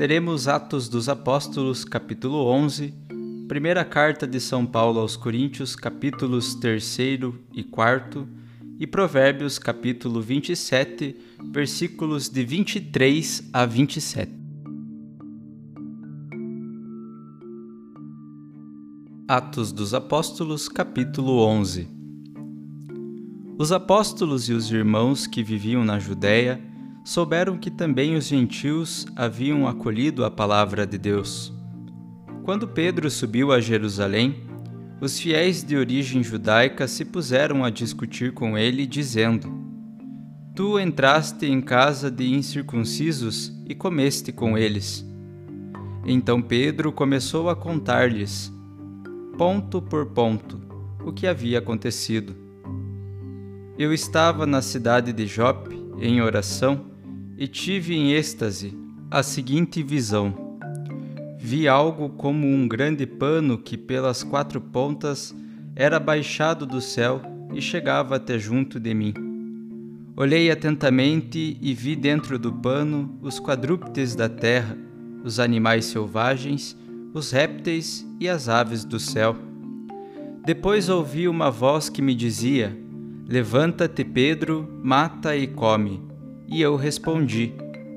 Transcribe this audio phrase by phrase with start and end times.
[0.00, 2.94] leremos Atos dos Apóstolos, capítulo 11,
[3.46, 6.98] primeira carta de São Paulo aos Coríntios, capítulos 3
[7.52, 8.26] e 4,
[8.78, 11.14] e Provérbios, capítulo 27,
[11.52, 14.32] versículos de 23 a 27.
[19.28, 21.86] Atos dos Apóstolos, capítulo 11
[23.58, 26.69] Os apóstolos e os irmãos que viviam na Judéia
[27.10, 31.52] souberam que também os gentios haviam acolhido a palavra de Deus.
[32.44, 34.44] Quando Pedro subiu a Jerusalém,
[35.00, 39.52] os fiéis de origem judaica se puseram a discutir com ele, dizendo:
[40.54, 45.04] Tu entraste em casa de incircuncisos e comeste com eles.
[46.06, 48.52] Então Pedro começou a contar-lhes,
[49.36, 50.60] ponto por ponto,
[51.04, 52.36] o que havia acontecido.
[53.76, 56.89] Eu estava na cidade de Jope, em oração,
[57.40, 58.76] e tive em êxtase
[59.10, 60.58] a seguinte visão.
[61.38, 65.34] Vi algo como um grande pano que, pelas quatro pontas,
[65.74, 67.22] era baixado do céu
[67.54, 69.14] e chegava até junto de mim.
[70.14, 74.76] Olhei atentamente e vi dentro do pano os quadrúpedes da terra,
[75.24, 76.76] os animais selvagens,
[77.14, 79.34] os répteis e as aves do céu.
[80.44, 82.76] Depois ouvi uma voz que me dizia:
[83.26, 86.09] Levanta-te, Pedro, mata e come.
[86.50, 87.52] E eu respondi: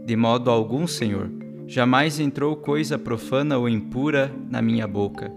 [0.06, 1.28] De modo algum, Senhor,
[1.66, 5.32] jamais entrou coisa profana ou impura na minha boca.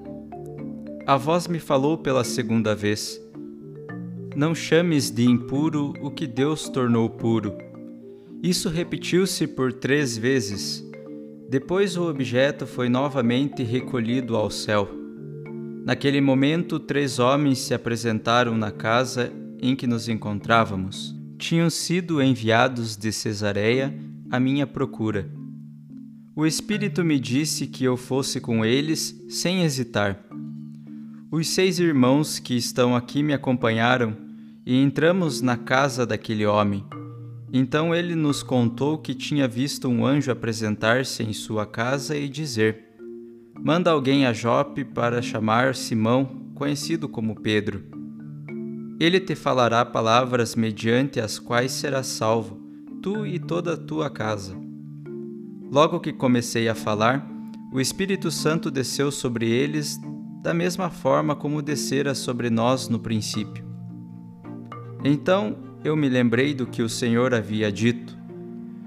[1.07, 3.19] A voz me falou pela segunda vez:
[4.37, 7.57] Não chames de impuro o que Deus tornou puro.
[8.43, 10.85] Isso repetiu-se por três vezes.
[11.49, 14.91] Depois o objeto foi novamente recolhido ao céu.
[15.87, 22.97] Naquele momento, três homens se apresentaram na casa em que nos encontrávamos tinham sido enviados
[22.97, 23.95] de Cesareia
[24.31, 25.31] à minha procura.
[26.35, 30.23] O Espírito me disse que eu fosse com eles sem hesitar.
[31.31, 34.17] Os seis irmãos que estão aqui me acompanharam
[34.65, 36.85] e entramos na casa daquele homem.
[37.53, 42.85] Então ele nos contou que tinha visto um anjo apresentar-se em sua casa e dizer:
[43.59, 47.96] Manda alguém a Jope para chamar Simão, conhecido como Pedro.
[48.99, 52.59] Ele te falará palavras mediante as quais serás salvo,
[53.03, 54.57] tu e toda a tua casa.
[55.71, 57.29] Logo que comecei a falar,
[57.73, 60.01] o Espírito Santo desceu sobre eles
[60.43, 63.65] da mesma forma como descera sobre nós no princípio.
[65.05, 68.17] Então eu me lembrei do que o Senhor havia dito: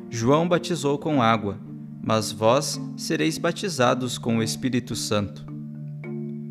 [0.09, 1.59] João batizou com água,
[2.01, 5.48] mas vós sereis batizados com o Espírito Santo.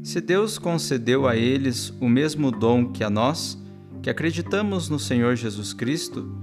[0.08, 3.62] Se Deus concedeu a eles o mesmo dom que a nós,
[4.02, 6.34] que acreditamos no Senhor Jesus Cristo,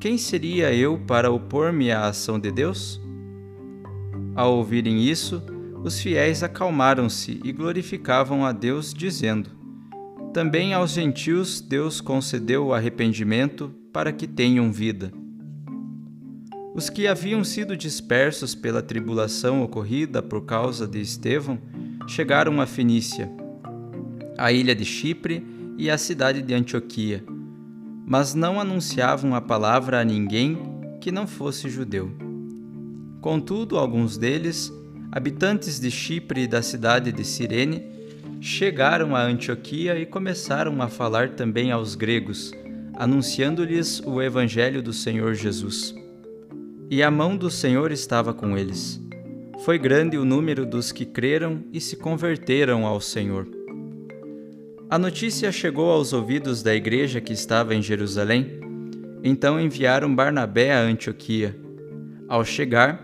[0.00, 2.98] quem seria eu para opor-me à ação de Deus?
[4.34, 5.42] Ao ouvirem isso,
[5.84, 9.50] os fiéis acalmaram-se e glorificavam a Deus, dizendo:
[10.32, 15.12] Também aos gentios Deus concedeu o arrependimento para que tenham vida.
[16.74, 21.58] Os que haviam sido dispersos pela tribulação ocorrida por causa de Estevão
[22.06, 23.30] chegaram a Fenícia,
[24.36, 25.46] a ilha de Chipre
[25.78, 27.24] e a cidade de Antioquia,
[28.06, 30.58] mas não anunciavam a palavra a ninguém
[31.00, 32.10] que não fosse judeu.
[33.20, 34.72] Contudo, alguns deles,
[35.10, 37.84] habitantes de Chipre e da cidade de Cirene,
[38.40, 42.52] chegaram a Antioquia e começaram a falar também aos gregos,
[42.94, 45.94] anunciando-lhes o evangelho do Senhor Jesus
[46.92, 49.00] e a mão do Senhor estava com eles.
[49.64, 53.46] Foi grande o número dos que creram e se converteram ao Senhor.
[54.90, 58.58] A notícia chegou aos ouvidos da igreja que estava em Jerusalém.
[59.22, 61.56] Então enviaram Barnabé a Antioquia.
[62.28, 63.00] Ao chegar,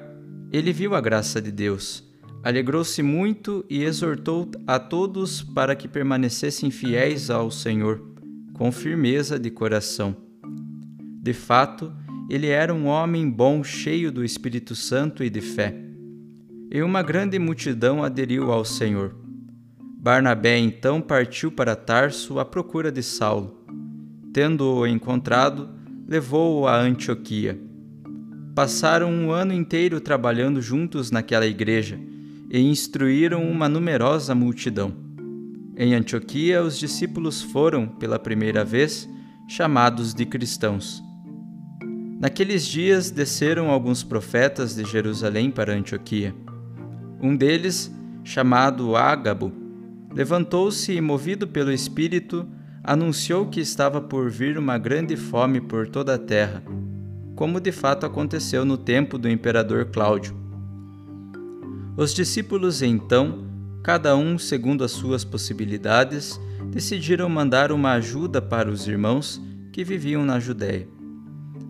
[0.53, 2.03] ele viu a graça de Deus,
[2.43, 8.03] alegrou-se muito e exortou a todos para que permanecessem fiéis ao Senhor,
[8.55, 10.17] com firmeza de coração.
[11.23, 11.93] De fato,
[12.29, 15.88] ele era um homem bom, cheio do Espírito Santo e de fé.
[16.71, 19.15] E uma grande multidão aderiu ao Senhor.
[19.81, 23.65] Barnabé então partiu para Tarso à procura de Saulo.
[24.33, 25.71] Tendo-o encontrado,
[26.07, 27.59] levou-o a Antioquia.
[28.55, 31.99] Passaram um ano inteiro trabalhando juntos naquela igreja
[32.51, 34.93] e instruíram uma numerosa multidão.
[35.77, 39.09] Em Antioquia, os discípulos foram, pela primeira vez,
[39.49, 41.03] chamados de cristãos.
[42.21, 46.35] Naqueles dias desceram alguns profetas de Jerusalém para Antioquia.
[47.21, 47.93] Um deles,
[48.23, 49.53] chamado Ágabo,
[50.15, 52.47] levantou-se e, movido pelo Espírito,
[52.83, 56.63] anunciou que estava por vir uma grande fome por toda a terra,
[57.35, 60.37] como de fato aconteceu no tempo do imperador Cláudio.
[61.97, 63.47] Os discípulos, então,
[63.83, 69.43] cada um segundo as suas possibilidades, decidiram mandar uma ajuda para os irmãos
[69.73, 70.87] que viviam na Judéia.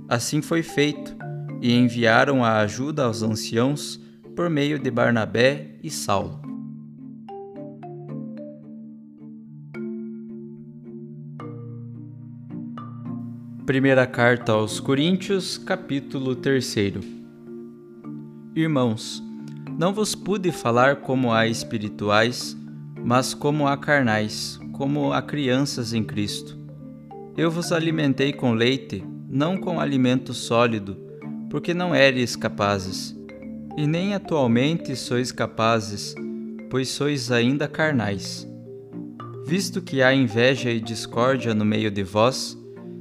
[0.09, 1.17] Assim foi feito,
[1.61, 4.01] e enviaram a ajuda aos anciãos
[4.39, 6.41] por meio de Barnabé e Saulo.
[13.67, 16.77] Primeira carta aos Coríntios, capítulo 3
[18.55, 19.21] Irmãos,
[19.77, 22.57] não vos pude falar como a espirituais,
[23.05, 26.57] mas como a carnais, como a crianças em Cristo.
[27.37, 30.97] Eu vos alimentei com leite, não com alimento sólido,
[31.51, 33.18] porque não eres capazes.
[33.79, 36.13] E nem atualmente sois capazes,
[36.69, 38.45] pois sois ainda carnais.
[39.47, 42.59] Visto que há inveja e discórdia no meio de vós,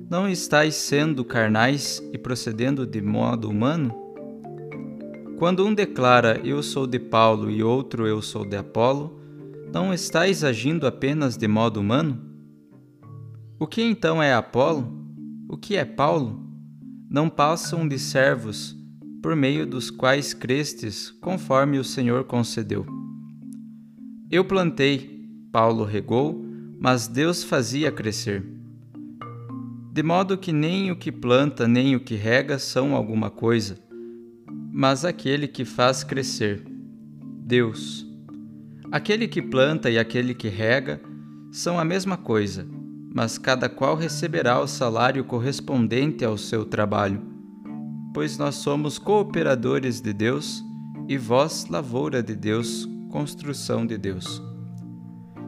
[0.08, 3.92] não estáis sendo carnais e procedendo de modo humano?
[5.40, 9.20] Quando um declara eu sou de Paulo e outro eu sou de Apolo,
[9.74, 12.22] não estáis agindo apenas de modo humano?
[13.60, 14.94] O que então é Apolo?
[15.50, 16.40] O que é Paulo?
[17.10, 18.77] Não passam de servos,
[19.28, 22.86] por meio dos quais crestes, conforme o Senhor concedeu.
[24.32, 26.46] Eu plantei, Paulo regou,
[26.80, 28.42] mas Deus fazia crescer.
[29.92, 33.78] De modo que nem o que planta nem o que rega são alguma coisa,
[34.72, 36.64] mas aquele que faz crescer,
[37.44, 38.08] Deus.
[38.90, 41.02] Aquele que planta e aquele que rega
[41.52, 42.66] são a mesma coisa
[43.14, 47.37] mas cada qual receberá o salário correspondente ao seu trabalho.
[48.18, 50.66] Pois nós somos cooperadores de Deus
[51.08, 54.42] e vós, lavoura de Deus, construção de Deus.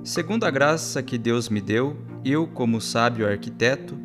[0.03, 3.97] Segundo a graça que Deus me deu, eu, como sábio arquiteto,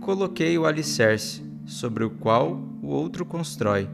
[0.00, 3.88] coloquei o alicerce, sobre o qual o outro constrói.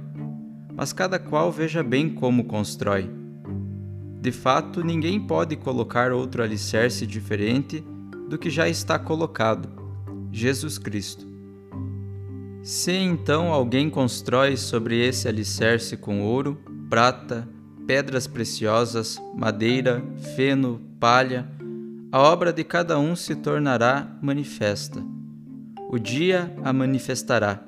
[0.74, 3.10] Mas cada qual veja bem como constrói.
[4.18, 7.84] De fato, ninguém pode colocar outro alicerce diferente
[8.30, 9.68] do que já está colocado,
[10.32, 11.35] Jesus Cristo.
[12.66, 17.48] Se então alguém constrói sobre esse alicerce com ouro, prata,
[17.86, 20.02] pedras preciosas, madeira,
[20.34, 21.48] feno, palha,
[22.10, 25.00] a obra de cada um se tornará manifesta.
[25.88, 27.62] O dia a manifestará,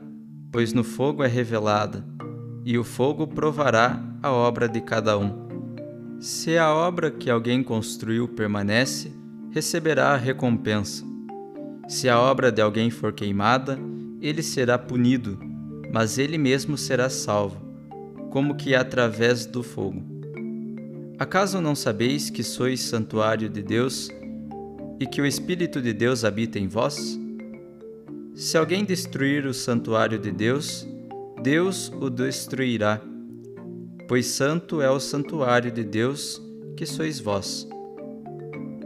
[0.50, 2.04] pois no fogo é revelada,
[2.64, 6.18] e o fogo provará a obra de cada um.
[6.18, 9.12] Se a obra que alguém construiu permanece,
[9.52, 11.04] receberá a recompensa.
[11.86, 13.78] Se a obra de alguém for queimada,
[14.20, 15.38] ele será punido,
[15.92, 17.60] mas ele mesmo será salvo,
[18.30, 20.02] como que através do fogo.
[21.18, 24.10] Acaso não sabeis que sois santuário de Deus
[25.00, 27.18] e que o Espírito de Deus habita em vós?
[28.34, 30.87] Se alguém destruir o santuário de Deus,
[31.42, 33.00] Deus o destruirá
[34.08, 36.42] pois santo é o santuário de Deus
[36.75, 37.68] que sois vós.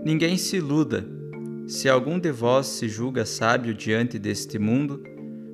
[0.05, 1.07] Ninguém se iluda.
[1.69, 5.01] Se algum de vós se julga sábio diante deste mundo,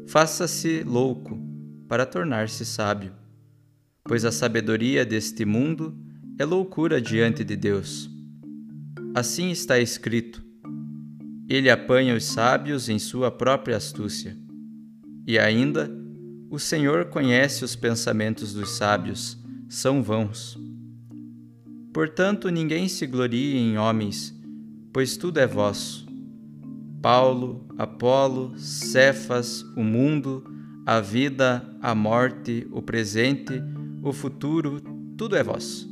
[0.08, 1.38] faça-se louco
[1.86, 3.12] para tornar-se sábio.
[4.04, 5.94] Pois a sabedoria deste mundo
[6.38, 8.10] é loucura diante de Deus.
[9.14, 10.42] Assim está escrito:
[11.48, 14.34] Ele apanha os sábios em sua própria astúcia.
[15.26, 15.90] E ainda,
[16.50, 19.38] o Senhor conhece os pensamentos dos sábios
[19.68, 20.58] são vãos.
[21.92, 24.34] Portanto, ninguém se glorie em homens,
[24.90, 26.07] pois tudo é vosso.
[27.02, 30.45] Paulo, Apolo, Cefas, o mundo,
[30.85, 33.62] a vida, a morte, o presente,
[34.02, 34.81] o futuro,
[35.17, 35.88] tudo é vosso.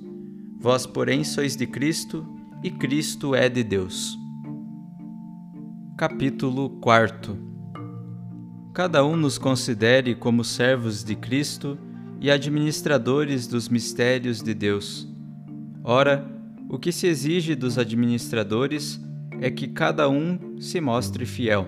[0.59, 2.27] Vós, porém, sois de Cristo
[2.63, 4.19] e Cristo é de Deus.
[5.97, 7.39] Capítulo 4
[8.75, 11.79] Cada um nos considere como servos de Cristo
[12.21, 15.09] e administradores dos mistérios de Deus.
[15.85, 16.27] Ora,
[16.69, 19.01] o que se exige dos administradores
[19.41, 21.67] é que cada um se mostre fiel.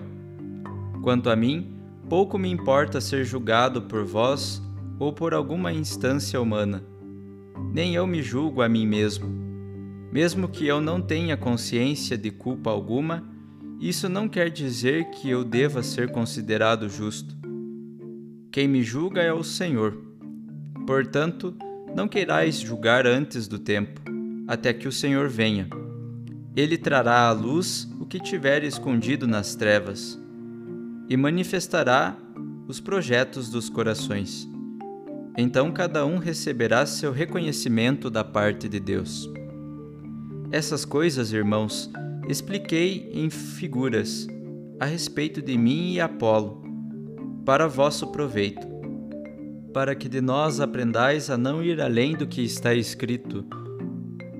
[1.01, 1.75] Quanto a mim,
[2.09, 4.61] pouco me importa ser julgado por vós
[4.99, 6.83] ou por alguma instância humana.
[7.71, 9.29] Nem eu me julgo a mim mesmo.
[10.11, 13.23] Mesmo que eu não tenha consciência de culpa alguma,
[13.79, 17.37] isso não quer dizer que eu deva ser considerado justo.
[18.51, 19.97] Quem me julga é o Senhor.
[20.85, 21.55] Portanto,
[21.95, 24.01] não queirais julgar antes do tempo,
[24.47, 25.69] até que o Senhor venha.
[26.55, 30.19] Ele trará à luz que tiver escondido nas trevas
[31.07, 32.17] e manifestará
[32.67, 34.49] os projetos dos corações.
[35.37, 39.29] Então cada um receberá seu reconhecimento da parte de Deus.
[40.51, 41.89] Essas coisas, irmãos,
[42.27, 44.27] expliquei em figuras
[44.79, 46.63] a respeito de mim e Apolo,
[47.45, 48.69] para vosso proveito
[49.73, 53.45] para que de nós aprendais a não ir além do que está escrito,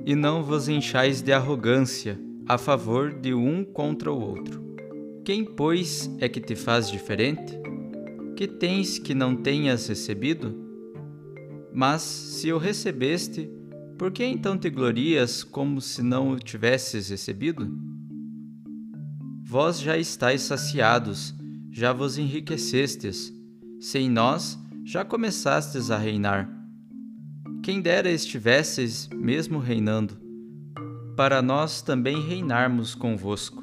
[0.06, 2.20] e não vos enchais de arrogância
[2.50, 4.60] a favor de um contra o outro.
[5.24, 7.54] Quem, pois, é que te faz diferente?
[8.36, 10.56] Que tens que não tenhas recebido?
[11.72, 13.48] Mas, se o recebeste,
[14.00, 17.72] por que então te glorias como se não o tivesses recebido?
[19.44, 21.36] Vós já estáis saciados,
[21.72, 23.32] já vos enriquecestes.
[23.80, 26.50] Sem nós, já começastes a reinar.
[27.62, 30.29] Quem dera estivesseis mesmo reinando,
[31.20, 33.62] para nós também reinarmos convosco.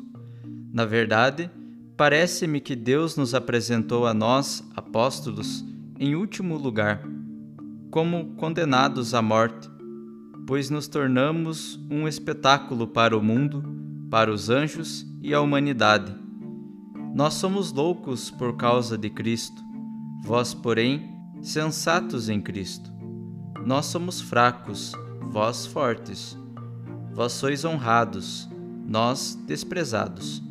[0.70, 1.50] Na verdade,
[1.96, 5.64] parece-me que Deus nos apresentou a nós, apóstolos,
[5.98, 7.02] em último lugar,
[7.90, 9.70] como condenados à morte,
[10.46, 13.64] pois nos tornamos um espetáculo para o mundo,
[14.10, 16.14] para os anjos e a humanidade.
[17.14, 19.62] Nós somos loucos por causa de Cristo,
[20.22, 21.10] vós, porém,
[21.40, 22.92] sensatos em Cristo.
[23.64, 24.92] Nós somos fracos,
[25.30, 26.36] vós fortes.
[27.16, 28.46] Vós sois honrados,
[28.86, 30.42] nós desprezados.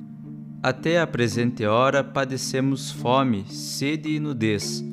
[0.64, 4.84] Até a presente hora padecemos fome, sede e nudez.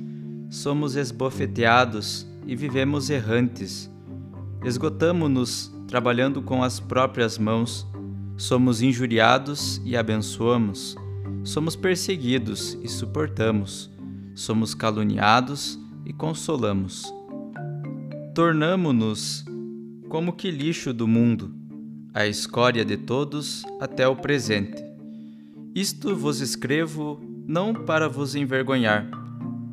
[0.51, 3.91] Somos esbofeteados e vivemos errantes.
[4.63, 7.87] Esgotamo-nos trabalhando com as próprias mãos.
[8.37, 10.95] Somos injuriados e abençoamos.
[11.43, 13.91] Somos perseguidos e suportamos.
[14.35, 17.11] Somos caluniados e consolamos.
[18.35, 19.47] Tornamo-nos
[20.11, 21.62] como que lixo do mundo,
[22.15, 24.85] a escória de todos até o presente.
[25.75, 29.09] Isto vos escrevo não para vos envergonhar,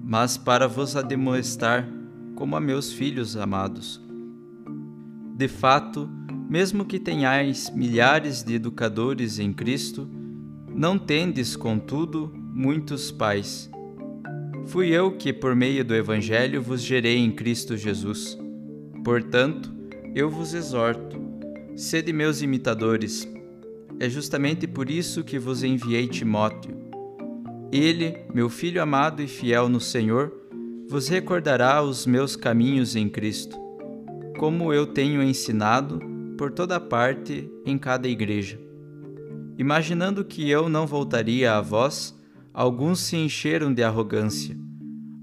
[0.03, 1.87] mas para vos ademoestar
[2.35, 4.01] como a meus filhos amados.
[5.35, 6.09] De fato,
[6.49, 10.09] mesmo que tenhais milhares de educadores em Cristo,
[10.73, 13.69] não tendes, contudo, muitos pais.
[14.67, 18.37] Fui eu que, por meio do Evangelho, vos gerei em Cristo Jesus.
[19.03, 19.73] Portanto,
[20.15, 21.19] eu vos exorto,
[21.79, 23.25] sede meus imitadores.
[24.01, 26.75] É justamente por isso que vos enviei Timóteo.
[27.71, 30.29] Ele, meu filho amado e fiel no Senhor,
[30.89, 33.57] vos recordará os meus caminhos em Cristo,
[34.37, 36.01] como eu tenho ensinado
[36.37, 38.59] por toda parte em cada igreja.
[39.57, 42.13] Imaginando que eu não voltaria a vós,
[42.53, 44.57] alguns se encheram de arrogância.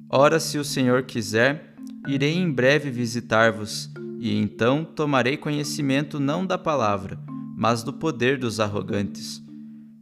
[0.09, 1.75] Ora, se o Senhor quiser,
[2.09, 7.19] irei em breve visitar-vos, e então tomarei conhecimento não da palavra,
[7.57, 9.43] mas do poder dos arrogantes.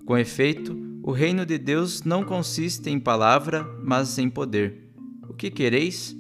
[0.05, 4.93] Com efeito, o reino de Deus não consiste em palavra, mas em poder.
[5.29, 6.17] O que quereis?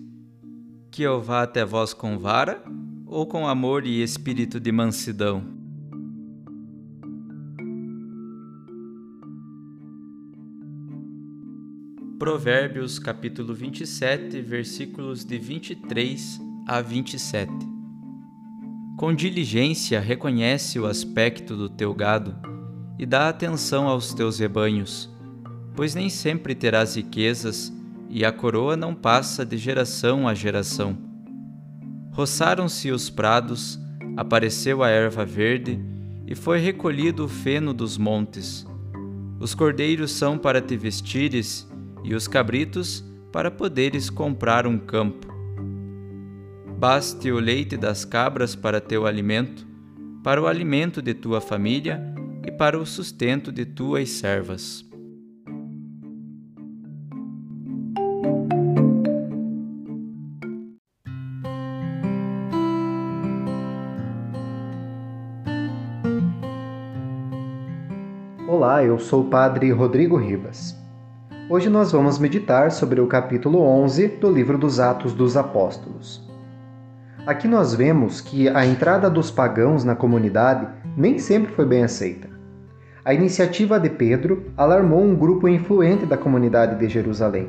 [0.90, 2.62] Que eu vá até vós com vara
[3.06, 5.54] ou com amor e espírito de mansidão?
[12.18, 17.73] Provérbios capítulo 27, versículos de 23 a 27.
[18.96, 22.36] Com diligência reconhece o aspecto do teu gado
[22.96, 25.10] e dá atenção aos teus rebanhos,
[25.74, 27.72] pois nem sempre terás riquezas
[28.08, 30.96] e a coroa não passa de geração a geração.
[32.12, 33.80] Roçaram-se os prados,
[34.16, 35.80] apareceu a erva verde
[36.24, 38.64] e foi recolhido o feno dos montes.
[39.40, 41.68] Os cordeiros são para te vestires
[42.04, 45.33] e os cabritos para poderes comprar um campo.
[46.86, 49.66] Baste o leite das cabras para teu alimento,
[50.22, 51.98] para o alimento de tua família
[52.46, 54.84] e para o sustento de tuas servas.
[68.46, 70.76] Olá, eu sou o Padre Rodrigo Ribas.
[71.48, 76.33] Hoje nós vamos meditar sobre o capítulo 11 do livro dos Atos dos Apóstolos.
[77.26, 82.28] Aqui nós vemos que a entrada dos pagãos na comunidade nem sempre foi bem aceita.
[83.02, 87.48] A iniciativa de Pedro alarmou um grupo influente da comunidade de Jerusalém.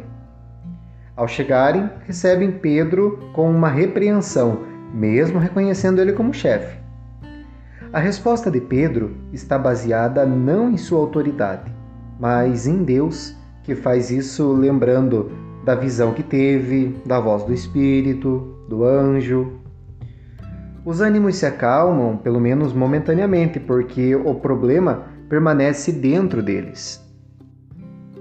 [1.13, 4.59] Ao chegarem, recebem Pedro com uma repreensão,
[4.93, 6.79] mesmo reconhecendo ele como chefe.
[7.91, 11.69] A resposta de Pedro está baseada não em sua autoridade,
[12.17, 15.31] mas em Deus que faz isso lembrando
[15.65, 19.64] da visão que teve, da voz do Espírito, do anjo.
[20.85, 27.03] Os ânimos se acalmam, pelo menos momentaneamente, porque o problema permanece dentro deles,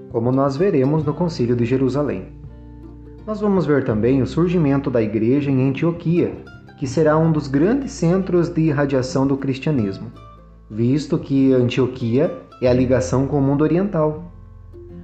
[0.09, 2.29] como nós veremos no Concílio de Jerusalém.
[3.27, 6.43] Nós vamos ver também o surgimento da igreja em Antioquia,
[6.79, 10.11] que será um dos grandes centros de irradiação do cristianismo,
[10.67, 14.31] visto que Antioquia é a ligação com o mundo oriental.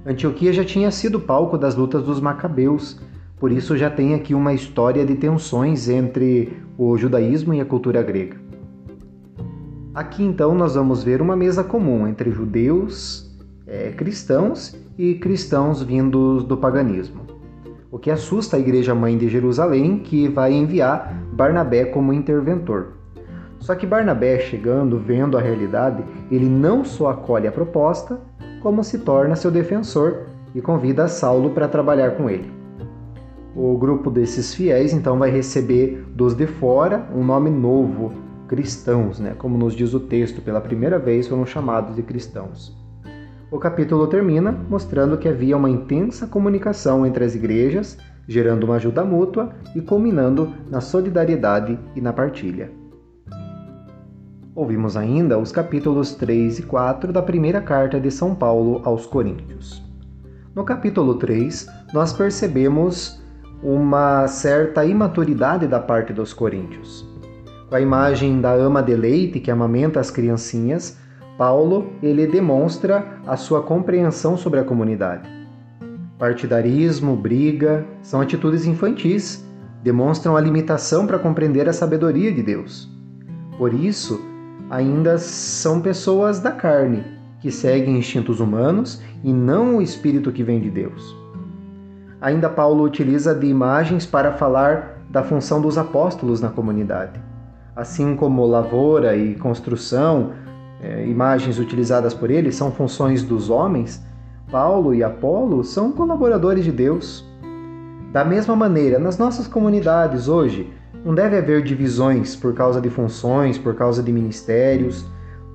[0.04, 3.00] Antioquia já tinha sido palco das lutas dos Macabeus,
[3.42, 8.00] por isso já tem aqui uma história de tensões entre o judaísmo e a cultura
[8.00, 8.36] grega.
[9.92, 16.44] Aqui então nós vamos ver uma mesa comum entre judeus, é, cristãos e cristãos vindos
[16.44, 17.22] do paganismo.
[17.90, 22.92] O que assusta a Igreja Mãe de Jerusalém, que vai enviar Barnabé como interventor.
[23.58, 28.20] Só que Barnabé, chegando, vendo a realidade, ele não só acolhe a proposta,
[28.60, 32.61] como se torna seu defensor e convida Saulo para trabalhar com ele.
[33.54, 38.12] O grupo desses fiéis então vai receber dos de fora um nome novo,
[38.48, 39.34] cristãos, né?
[39.36, 42.74] como nos diz o texto, pela primeira vez foram chamados de cristãos.
[43.50, 49.04] O capítulo termina mostrando que havia uma intensa comunicação entre as igrejas, gerando uma ajuda
[49.04, 52.70] mútua e culminando na solidariedade e na partilha.
[54.54, 59.82] Ouvimos ainda os capítulos 3 e 4 da primeira carta de São Paulo aos Coríntios.
[60.54, 63.21] No capítulo 3, nós percebemos
[63.62, 67.08] uma certa imaturidade da parte dos coríntios.
[67.68, 70.98] Com a imagem da ama de leite que amamenta as criancinhas,
[71.38, 75.28] Paulo ele demonstra a sua compreensão sobre a comunidade.
[76.18, 79.44] Partidarismo, briga, são atitudes infantis,
[79.82, 82.88] demonstram a limitação para compreender a sabedoria de Deus.
[83.56, 84.20] Por isso,
[84.70, 87.04] ainda são pessoas da carne,
[87.40, 91.21] que seguem instintos humanos e não o espírito que vem de Deus.
[92.22, 97.20] Ainda Paulo utiliza de imagens para falar da função dos apóstolos na comunidade.
[97.74, 100.30] Assim como lavoura e construção,
[100.80, 104.06] é, imagens utilizadas por ele, são funções dos homens,
[104.52, 107.28] Paulo e Apolo são colaboradores de Deus.
[108.12, 110.72] Da mesma maneira, nas nossas comunidades hoje,
[111.04, 115.04] não deve haver divisões por causa de funções, por causa de ministérios.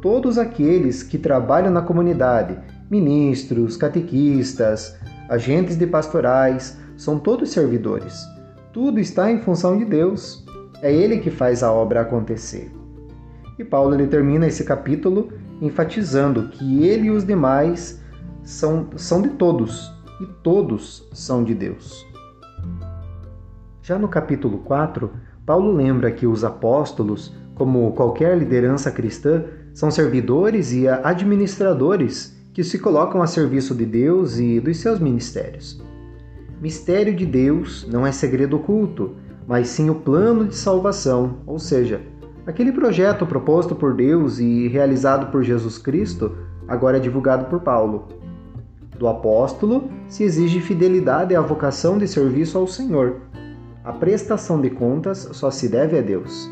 [0.01, 2.57] Todos aqueles que trabalham na comunidade,
[2.91, 4.97] ministros, catequistas,
[5.29, 8.25] agentes de pastorais, são todos servidores.
[8.73, 10.45] Tudo está em função de Deus.
[10.81, 12.71] É Ele que faz a obra acontecer.
[13.57, 17.99] E Paulo ele termina esse capítulo enfatizando que ele e os demais
[18.43, 22.05] são, são de todos e todos são de Deus.
[23.81, 25.11] Já no capítulo 4,
[25.45, 32.79] Paulo lembra que os apóstolos, como qualquer liderança cristã, são servidores e administradores que se
[32.79, 35.79] colocam a serviço de Deus e dos seus ministérios.
[36.59, 39.11] Mistério de Deus não é segredo oculto,
[39.47, 42.01] mas sim o plano de salvação, ou seja,
[42.47, 46.35] aquele projeto proposto por Deus e realizado por Jesus Cristo,
[46.67, 48.07] agora é divulgado por Paulo.
[48.97, 53.17] Do apóstolo se exige fidelidade à vocação de serviço ao Senhor.
[53.83, 56.49] A prestação de contas só se deve a Deus.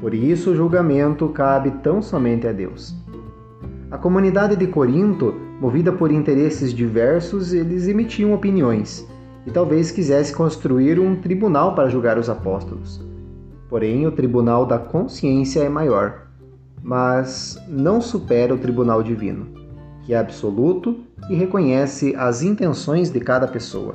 [0.00, 2.92] Por isso, o julgamento cabe tão somente a Deus.
[3.88, 9.06] A comunidade de Corinto, movida por interesses diversos, eles emitiam opiniões
[9.46, 13.04] e talvez quisesse construir um tribunal para julgar os apóstolos.
[13.68, 16.28] Porém, o tribunal da consciência é maior,
[16.82, 19.46] mas não supera o tribunal divino,
[20.04, 23.94] que é absoluto e reconhece as intenções de cada pessoa.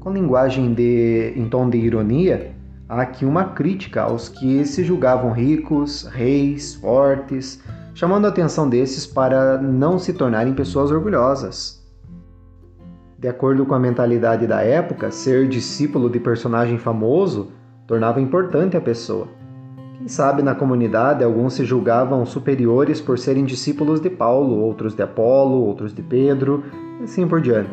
[0.00, 2.52] Com linguagem de, em tom de ironia,
[2.88, 7.62] há aqui uma crítica aos que se julgavam ricos, reis, fortes,
[7.94, 11.82] chamando a atenção desses para não se tornarem pessoas orgulhosas,
[13.22, 17.52] de acordo com a mentalidade da época, ser discípulo de personagem famoso
[17.86, 19.28] tornava importante a pessoa.
[19.96, 25.04] Quem sabe na comunidade alguns se julgavam superiores por serem discípulos de Paulo, outros de
[25.04, 26.64] Apolo, outros de Pedro,
[26.98, 27.70] e assim por diante.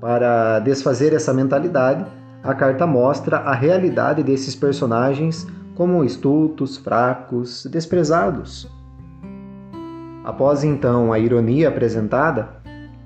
[0.00, 2.06] Para desfazer essa mentalidade,
[2.42, 8.74] a carta mostra a realidade desses personagens como estultos, fracos, desprezados.
[10.26, 12.48] Após então a ironia apresentada,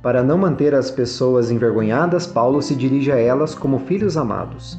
[0.03, 4.79] para não manter as pessoas envergonhadas, Paulo se dirige a elas como filhos amados.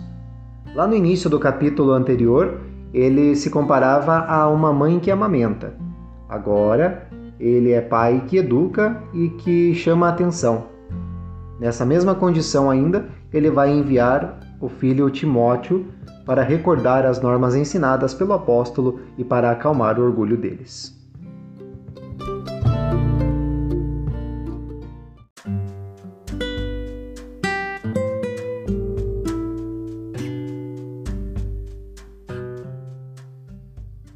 [0.73, 2.59] Lá no início do capítulo anterior,
[2.91, 5.75] ele se comparava a uma mãe que amamenta.
[6.27, 7.07] Agora,
[7.39, 10.63] ele é pai que educa e que chama a atenção.
[11.59, 15.85] Nessa mesma condição ainda, ele vai enviar o filho Timóteo
[16.25, 20.99] para recordar as normas ensinadas pelo apóstolo e para acalmar o orgulho deles.